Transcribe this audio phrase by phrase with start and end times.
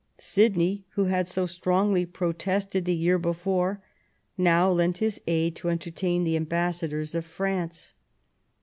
[0.17, 3.83] Sidney, who had so strongly protested the year before,
[4.35, 7.93] now lent his aid to entertain the ambassadors of France.